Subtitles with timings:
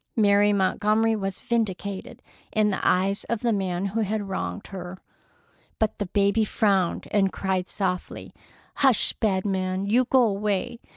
[0.15, 4.97] Mary Montgomery was vindicated in the eyes of the man who had wronged her.
[5.77, 8.33] But the baby frowned and cried softly:
[8.77, 9.85] "Hush, bad man!
[9.85, 10.79] You go away!